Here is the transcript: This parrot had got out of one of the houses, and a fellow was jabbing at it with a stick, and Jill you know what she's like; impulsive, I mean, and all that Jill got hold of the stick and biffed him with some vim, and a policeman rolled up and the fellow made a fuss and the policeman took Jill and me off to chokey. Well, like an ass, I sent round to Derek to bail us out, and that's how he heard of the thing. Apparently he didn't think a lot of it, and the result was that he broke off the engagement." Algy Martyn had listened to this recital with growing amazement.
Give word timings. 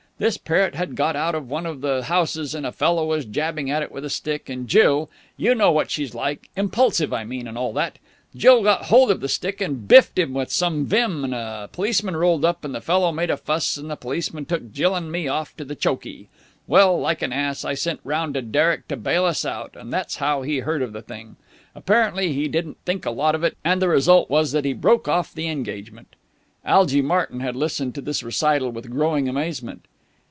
This 0.21 0.37
parrot 0.37 0.75
had 0.75 0.95
got 0.95 1.15
out 1.15 1.33
of 1.33 1.49
one 1.49 1.65
of 1.65 1.81
the 1.81 2.03
houses, 2.03 2.53
and 2.53 2.63
a 2.63 2.71
fellow 2.71 3.07
was 3.07 3.25
jabbing 3.25 3.71
at 3.71 3.81
it 3.81 3.91
with 3.91 4.05
a 4.05 4.09
stick, 4.11 4.49
and 4.49 4.67
Jill 4.67 5.09
you 5.35 5.55
know 5.55 5.71
what 5.71 5.89
she's 5.89 6.13
like; 6.13 6.47
impulsive, 6.55 7.11
I 7.11 7.23
mean, 7.23 7.47
and 7.47 7.57
all 7.57 7.73
that 7.73 7.97
Jill 8.35 8.61
got 8.61 8.83
hold 8.83 9.09
of 9.09 9.19
the 9.19 9.27
stick 9.27 9.59
and 9.61 9.87
biffed 9.87 10.19
him 10.19 10.35
with 10.35 10.51
some 10.51 10.85
vim, 10.85 11.23
and 11.23 11.33
a 11.33 11.69
policeman 11.71 12.15
rolled 12.15 12.45
up 12.45 12.63
and 12.63 12.75
the 12.75 12.81
fellow 12.81 13.11
made 13.11 13.31
a 13.31 13.35
fuss 13.37 13.77
and 13.77 13.89
the 13.89 13.95
policeman 13.95 14.45
took 14.45 14.71
Jill 14.71 14.93
and 14.93 15.11
me 15.11 15.27
off 15.27 15.57
to 15.57 15.65
chokey. 15.73 16.29
Well, 16.67 16.99
like 17.01 17.23
an 17.23 17.33
ass, 17.33 17.65
I 17.65 17.73
sent 17.73 17.99
round 18.03 18.35
to 18.35 18.43
Derek 18.43 18.87
to 18.89 18.97
bail 18.97 19.25
us 19.25 19.43
out, 19.43 19.75
and 19.75 19.91
that's 19.91 20.17
how 20.17 20.43
he 20.43 20.59
heard 20.59 20.83
of 20.83 20.93
the 20.93 21.01
thing. 21.01 21.35
Apparently 21.73 22.31
he 22.31 22.47
didn't 22.47 22.77
think 22.85 23.07
a 23.07 23.09
lot 23.09 23.33
of 23.33 23.43
it, 23.43 23.57
and 23.65 23.81
the 23.81 23.89
result 23.89 24.29
was 24.29 24.51
that 24.51 24.65
he 24.65 24.73
broke 24.73 25.07
off 25.07 25.33
the 25.33 25.47
engagement." 25.47 26.15
Algy 26.63 27.01
Martyn 27.01 27.39
had 27.39 27.55
listened 27.55 27.95
to 27.95 28.01
this 28.01 28.21
recital 28.21 28.69
with 28.69 28.91
growing 28.91 29.27
amazement. 29.27 29.85